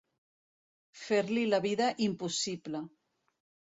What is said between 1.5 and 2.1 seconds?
la vida